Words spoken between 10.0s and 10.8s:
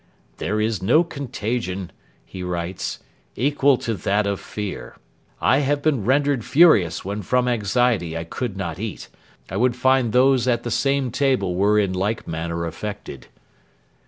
those at the